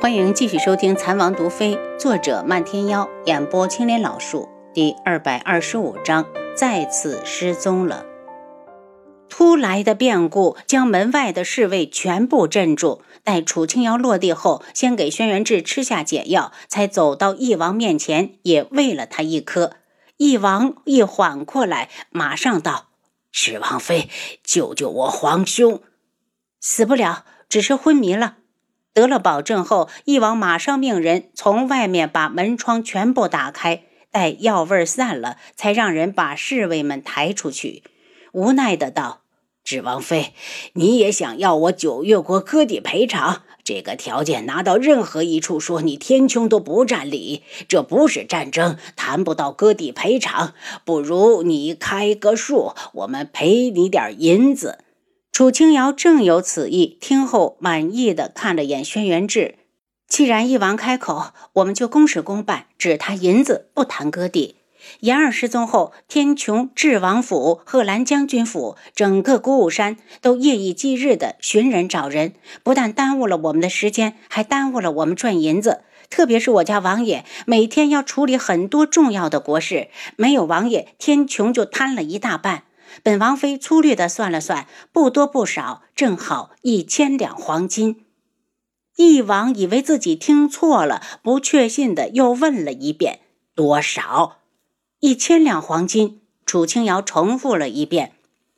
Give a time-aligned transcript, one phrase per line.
[0.00, 8.04] 欢迎继续收听《残王毒妃》，作者漫天妖，演播青莲老树，第二百二十五章，再次失踪了。
[9.28, 13.02] 突来的变故将门外的侍卫全部镇住。
[13.22, 19.72] 待楚清瑶落地后，先给轩辕志吃下解药，才走到翼王面前，也喂了他一颗。
[20.18, 22.88] 翼王一缓过来，马上道
[23.32, 24.10] ：“是王妃，
[24.42, 25.80] 救救我皇兄！
[26.60, 28.36] 死不了，只是昏迷了。”
[28.94, 37.82] 得了保证后，翼王马上命人从外面把门窗全部打开，待药味散了，才让人把侍卫们抬出去。
[38.32, 39.22] 无奈的道
[39.64, 40.32] ：“芷王妃，
[40.74, 43.42] 你也想要我九月国割地赔偿？
[43.64, 47.42] 这个条件拿到任何一处说你天穹都不占理。
[47.66, 50.52] 这不是战争，谈不到割地赔偿。
[50.84, 54.78] 不如你开个数，我们赔你点银子。”
[55.34, 59.56] 楚清瑶正有此意，听后满意的看了眼轩辕志。
[60.06, 64.54] 既然翼王开口，我们就公事公办，只谈银子，不谈割地。
[65.00, 75.80] 言儿失踪后，天穹、智王府、贺兰将军府，整个鼓舞山都夜以继日的寻人找人，不但耽误了我们的时间，还耽误了我们赚银子。
[76.08, 82.62] 特别是我家王爷，每天要处理很多重要的国事，没有王爷，天穹就瘫了一大半。
[83.02, 88.04] 本王妃粗略的算了算，不多不少，正好一千两黄金。
[88.96, 93.20] 翼王以为自己听错了，不确信的又问了一遍
[93.56, 94.36] ：“多少？”
[95.00, 96.20] 一千两黄金。
[96.46, 98.12] 楚清瑶重复了一遍：“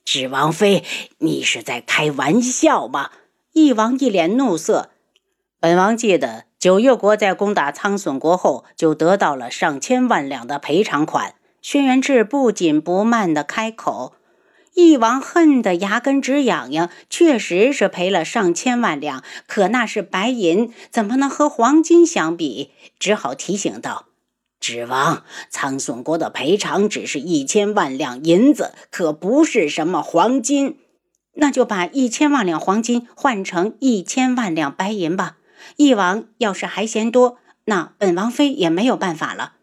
[0.04, 0.84] 指王妃，
[1.18, 3.10] 你是在开玩笑吗？”
[3.54, 4.90] 翼王一脸怒色。
[5.58, 11.36] 本王记得九月国在攻打苍隼国后，就得到了上千万两的赔偿款。
[11.62, 14.12] 轩辕志不紧不慢的开口。
[14.76, 22.72] 翼王恨得牙根直痒痒，确实是赔了上千万两，可那是白银，怎么能和黄金相比？
[22.98, 24.04] 只好提醒道
[24.60, 30.76] ：“指王，苍隼国的赔偿只是一千万两银子，可不是什么黄金。
[31.36, 35.38] 那就把一千万两黄金换成一千万两白银吧。
[35.76, 39.54] 翼王要是还嫌多，那本王妃也没有办法了。”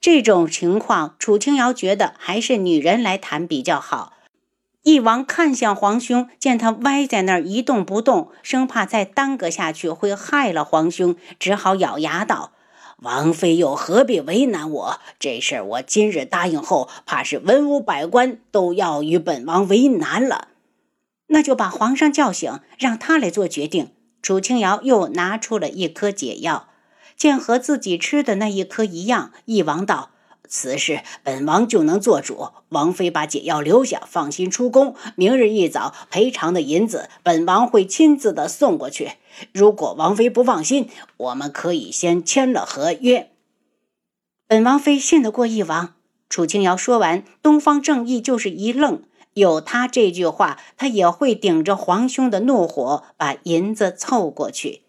[0.00, 4.12] 这种情况，楚清瑶觉得还是女人来谈比较好。
[4.84, 12.52] 翼王看向皇兄，见他歪在那儿一动不动，生怕再耽搁下去会害了皇兄，只好咬牙道
[13.02, 15.00] ：“王妃又何必为难我？
[15.18, 20.48] 这事儿我今日答应后，怕是文武百官都要与本王为难了。
[21.26, 23.90] 那就把皇上叫醒，让他来做决定。”
[24.22, 26.68] 楚清瑶又拿出了一颗解药。
[27.18, 30.10] 见和自己吃的那一颗一样，翼王道
[30.48, 32.50] ：“此事本王就能做主。
[32.68, 34.94] 王妃把解药留下，放心出宫。
[35.16, 39.14] 明日一早赔偿的银子，本王会亲自的送过去。
[39.52, 43.30] 如果王妃不放心，我们可以先签了合约。
[44.46, 45.94] 本王妃信得过翼王。”
[46.30, 49.02] 楚清瑶说完，东方正义就是一愣。
[49.32, 54.82] 有他这句话，他也会顶着皇兄的怒火把银子凑过去。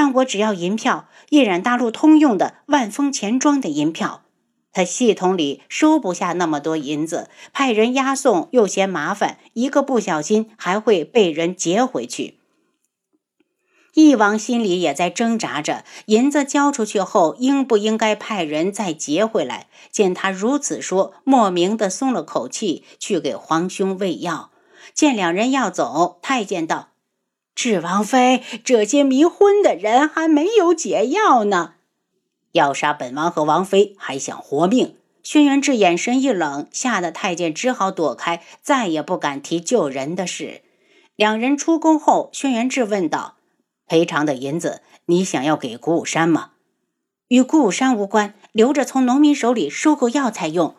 [0.00, 4.22] 但我只要银票，夜染大陆通用的万丰钱庄的银票。
[4.72, 12.38] 他系统里收不下那么多银子，派人押送又嫌麻烦，一个不小心还会被人劫回去。
[13.94, 19.66] 翼王心里也在挣扎着，银子交出去后，应不应该派人再劫回来？
[19.90, 24.52] 见他如此说，莫名的松了口气，去给皇兄喂药。
[24.94, 26.87] 见两人要走，太监道。
[27.58, 31.72] 智王妃，这些迷昏的人还没有解药呢，
[32.52, 34.94] 要杀本王和王妃，还想活命？
[35.24, 40.62] 轩辕志眼神一冷，吓得太监只好躲开，再也不敢提救人的事。
[41.16, 43.34] 两人出宫后，轩辕志问道
[43.88, 46.50] ：“赔偿的银子，你想要给古武山吗
[47.26, 50.76] ？”“与鼓舞山无关，留着从农民手里收购药材用。”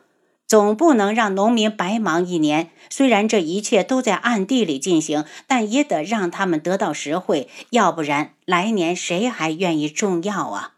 [0.50, 2.72] 总不能让农民白忙一年。
[2.90, 10.74] 虽然这一切都在暗地里进行，但也得让他们得到实惠，要不然来年谁还愿意种药啊？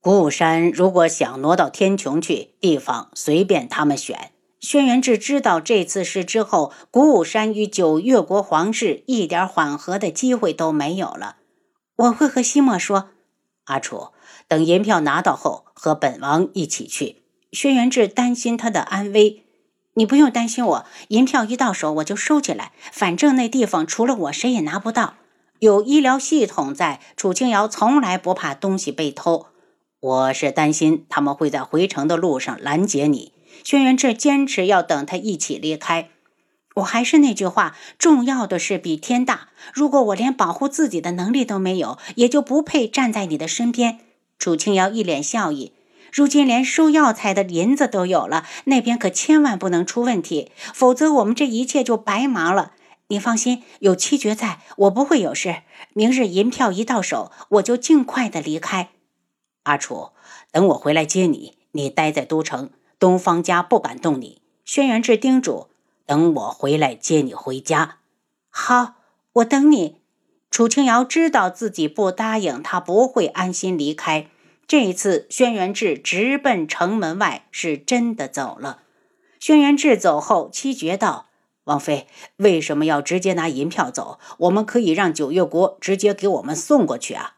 [0.00, 4.30] 鼓舞山如果想挪到天穹去，地方随便他们选。
[4.58, 11.36] 轩辕志知道这次事之后，鼓舞山与九月国皇室一点缓和的机会都没有了。
[11.96, 13.10] 我会和西莫说，
[13.64, 14.08] 阿楚，
[14.48, 17.19] 等银票拿到后，和本王一起去。
[17.52, 19.44] 轩辕志担心他的安危，
[19.94, 25.14] 你不用担心我，银票一到手我就收起来，反正那地方除了我谁也拿不到，
[25.58, 27.00] 有医疗系统在。
[27.16, 29.48] 楚清瑶从来不怕东西被偷，
[29.98, 33.32] 我是担心他们会在回城的路上拦截你。
[33.64, 36.08] 轩辕志坚持要等他一起离开，
[36.76, 39.48] 我还是那句话，重要的是比天大。
[39.74, 43.98] 如果我连保护自己的能力都没有，也就不配站在你的身边。
[44.38, 45.72] 楚清瑶一脸笑意。
[46.12, 52.72] 如今连收药材的银子都有了，那边可千万不能出问题，否则我们这一切就白忙了。
[53.08, 55.62] 你放心，有七绝在，我不会有事。
[55.94, 58.90] 明日银票一到手，我就尽快的离开。
[59.64, 60.10] 阿楚，
[60.52, 64.40] 等我回来接你，你待在都城，东方家不敢动你。
[64.64, 65.68] 轩辕志叮嘱。
[66.06, 67.98] 等我回来接你回家。
[68.48, 68.94] 好，
[69.34, 70.00] 我等你。
[70.50, 74.26] 楚清瑶知道自己不答应，他不会安心离开。
[74.70, 78.82] 这一次，轩辕志直奔城门外，是真的走了。
[79.40, 81.26] 轩辕志走后，七绝道
[81.66, 82.06] ：“王妃
[82.36, 84.20] 为什么要直接拿银票走？
[84.38, 87.34] 我们可以让九月国直接给我们送过去啊。”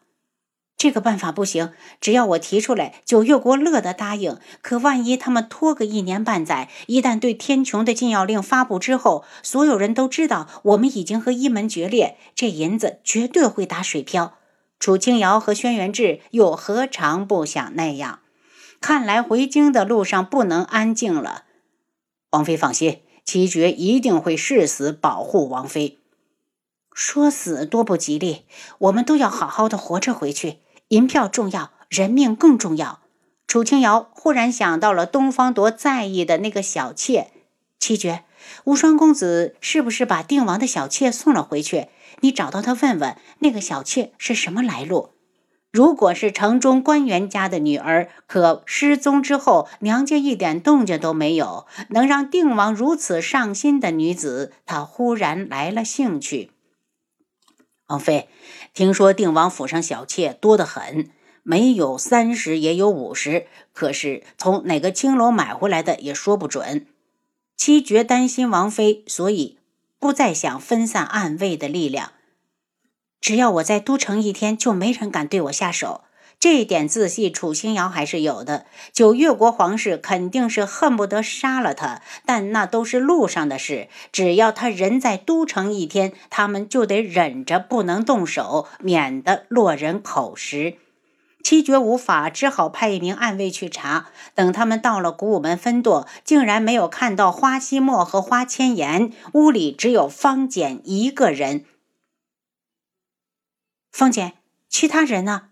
[0.76, 4.36] 这个办法不行，只要我提出来，九月国乐得答应。
[4.60, 14.36] 可万一他们拖个一年半载，一旦对天穹的禁药令发布之后，所有人都知道我们已经和一门决裂，这银子绝对会打水漂。
[14.82, 18.18] 楚清瑶和轩辕志又何尝不想那样？
[18.80, 21.44] 看来回京的路上不能安静了。
[22.30, 26.00] 王妃放心，七绝一定会誓死保护王妃。
[26.92, 28.44] 说死多不吉利，
[28.78, 30.58] 我们都要好好的活着回去。
[30.88, 33.02] 银票重要，人命更重要。
[33.46, 37.30] 楚清瑶忽然想到了东方铎在意的那个小妾。
[37.78, 38.24] 七绝，
[38.64, 41.86] 无双公子是不是把定王的小妾送了回去？
[42.22, 45.10] 你找到他问问，那个小妾是什么来路？
[45.70, 56.50] 如果是城中官员家的女儿，可失踪之后娘家一点动静都没有，能让定王如此上心的女子，他忽然来了兴趣。
[57.86, 58.28] 王妃，
[58.74, 61.10] 听说定王府上小妾多得很，
[61.42, 66.86] 没有三十也有五十，可是从哪个青楼买回来的也说不准。
[67.56, 69.58] 七绝担心王妃，所以
[70.02, 72.10] 不再想分散暗卫的力量。
[73.20, 76.00] 只要我在都城一天，就没人敢对我下手。
[76.40, 78.66] 这一点自信，楚清瑶还是有的。
[78.92, 83.86] 九月国皇室肯定是恨不得杀了他，但那都是路上的事。
[84.10, 90.78] 只要他人在都城一天，他们就得忍着不能动手，免得落人口实。
[91.42, 94.06] 七绝无法，只好派一名暗卫去查。
[94.34, 101.64] 等他们到了古武门分舵，竟然没有看到花希墨和花千颜，屋里只有方简一个人。
[103.90, 104.34] 方简，
[104.68, 105.48] 其他人呢？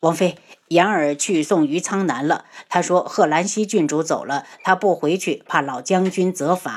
[0.00, 0.38] 王妃，
[0.68, 2.44] 言儿去送于苍南了。
[2.68, 6.76] 他说贺兰溪郡主走了，他不回去，怕老将军责罚。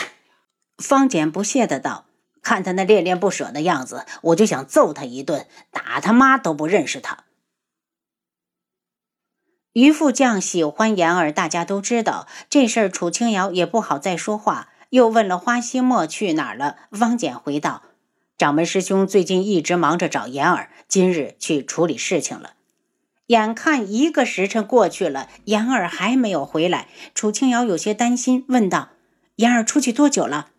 [0.77, 2.05] 方简不屑的道
[2.41, 7.25] ：“看他那恋恋不舍的样子，我就想揍他一顿，打他妈都不认识他。”
[9.73, 12.89] 于副将喜欢言儿，大家都知道这事儿。
[12.89, 16.75] 楚清瑶也不好再说话，又问了花希墨去哪儿了。
[16.99, 17.83] 汪简回道
[18.37, 22.53] ：“掌门师兄最近一直忙着找言儿，今日去处理事情了。”
[23.27, 28.89] 眼看一个时辰过去了，言儿还没有回来，楚清瑶有些担心，问道
[29.37, 30.49] ：“言儿出去多久了？”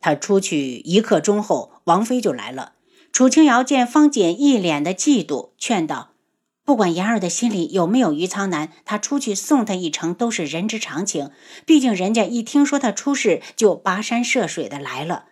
[0.00, 2.72] 他出去一刻钟后，王妃就来了。
[3.12, 6.10] 楚清瑶见方简一脸的嫉妒，劝道
[6.64, 11.30] ：“不管言儿的心里有没有于苍南，他出去送他一程都是人之常情。
[11.66, 15.26] 毕竟人家一听说他出事，就跋山涉水的来了。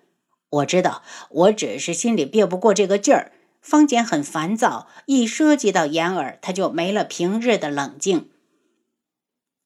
[0.51, 3.33] 我知道，我只是心里憋不过这个劲儿。”
[3.63, 8.29] 方简很烦躁，一涉及到言儿，他就没了平日的冷静。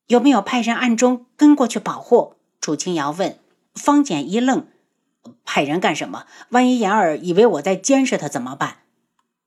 [0.07, 2.35] 有没有派人暗中跟过去保护？
[2.61, 3.39] 楚清瑶问。
[3.75, 4.69] 方简一愣
[5.45, 6.27] ：“派人干什么？
[6.51, 8.83] 万一言儿以为我在监视他怎么办？”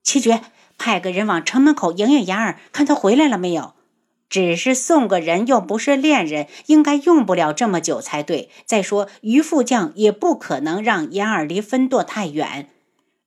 [0.04, 0.42] 七绝，
[0.80, 3.74] 派个人往城门口迎迎言儿，看他回来了没有。
[4.30, 8.50] 只是送个人，又不是恋人，应该用不了这么久才对。
[8.66, 12.70] 再说于副将也不可能让言儿离分舵太远。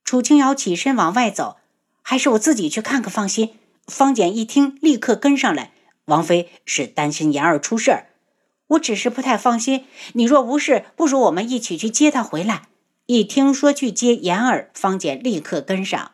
[0.03, 1.57] 楚清瑶起身往外走，
[2.01, 3.51] 还是我自己去看看放心。
[3.87, 5.71] 方简一听，立刻跟上来。
[6.05, 8.07] 王妃是担心言儿出事儿，
[8.67, 9.85] 我只是不太放心。
[10.13, 12.63] 你若无事，不如我们一起去接他回来。
[13.07, 16.11] 一听说去接言儿，方简立刻跟上，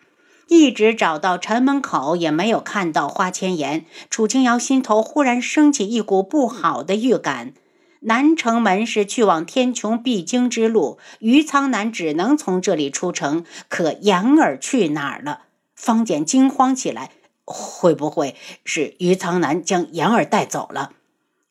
[0.49, 3.85] 一直找到城门口也没有看到花千颜。
[4.09, 7.53] 楚清瑶心头忽然升起一股不好的预感。
[8.01, 13.45] 南城门是去往天穹必经之路，于苍南只能从这里出城。
[13.67, 15.43] 可言儿去哪儿了？
[15.75, 17.11] 方简惊慌起来，
[17.45, 20.93] 会不会是于苍南将言儿带走了？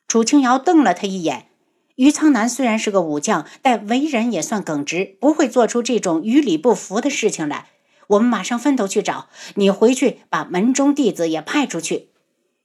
[0.09, 1.47] 楚清瑶瞪了他一眼。
[1.95, 7.67] 于苍南虽然是个武将，但为人也算耿直，不会做出这种于理不符的事情来。
[8.09, 12.09] 我们马上分头去找，你回去把门中弟子也派出去。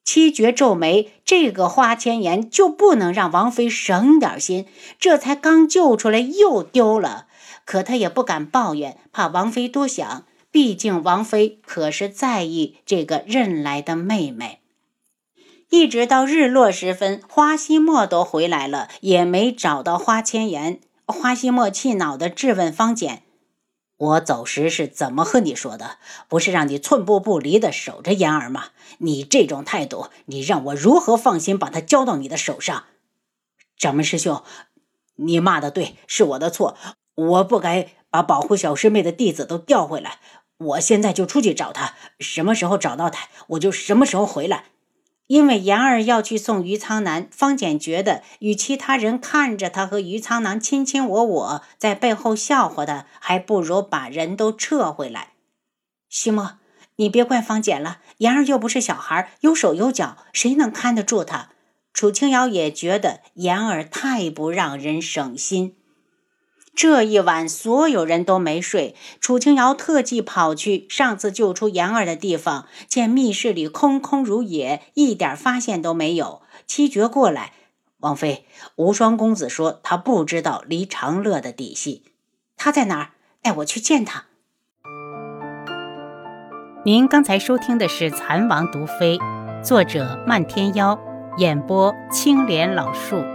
[0.04, 4.66] 七绝皱眉，这个花千颜就不能让王妃省点心？
[5.00, 7.28] 这才刚救出来又丢了，
[7.64, 10.26] 可他也不敢抱怨，怕王妃多想。
[10.52, 14.60] 毕竟王妃可是在意这个认来的妹妹。
[15.70, 20.80] 一直到日落时分，花希墨都回来了，也没找到花千颜。
[21.08, 23.23] 花希墨气恼地质问方简。
[23.98, 25.98] 我走时是怎么和你说的？
[26.28, 28.70] 不是让你寸步不离的守着言儿吗？
[28.98, 32.86] 你这种态度，你让我如何放心把他交到你的手上？
[33.78, 34.44] 掌门师兄，
[35.16, 36.76] 你骂的对，是我的错，
[37.16, 40.20] 我不该把保护小师妹的弟子都调回来。
[40.58, 44.66] 我现在就出去找他，什么时候找到他，我就什么时候回来。
[45.34, 55.30] 因为言儿要去送于苍南，方简觉得与其他人看着他和于苍南卿卿我我，在背后笑话他，还不如把人都撤回来。
[56.08, 56.60] 西莫，
[56.98, 61.50] 你别怪方简了，言儿又不是小孩，有手有脚，谁能看得住他？
[61.92, 65.76] 楚清瑶也觉得言儿太不让人省心。
[66.76, 68.96] 这一晚，所有人都没睡。
[69.22, 76.42] 楚清瑶特地跑去上次救出言儿的地方，见密室里空空如也，一点发现都没有。
[76.66, 77.54] 七绝过来，
[78.00, 82.06] 王妃，无双公子说他不知道黎长乐的底细，
[82.58, 83.10] 他在哪儿？
[83.42, 84.26] 带我去见他。
[86.86, 89.18] 您刚才收听的是《蚕王毒妃》，
[89.64, 90.98] 作者漫天妖，
[91.38, 93.33] 演播青莲老树。